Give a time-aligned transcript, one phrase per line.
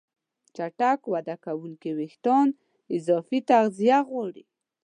[0.55, 2.47] چټک وده کوونکي وېښتيان
[2.95, 4.43] اضافي تغذیه غواړي.